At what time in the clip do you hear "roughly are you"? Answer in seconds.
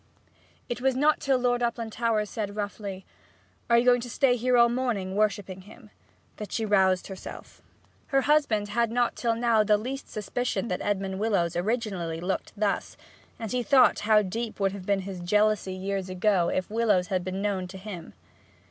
2.55-3.85